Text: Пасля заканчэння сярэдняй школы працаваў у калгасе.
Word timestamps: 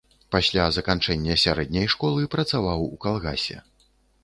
Пасля 0.35 0.63
заканчэння 0.77 1.35
сярэдняй 1.43 1.87
школы 1.95 2.25
працаваў 2.35 2.89
у 2.89 2.99
калгасе. 3.07 3.57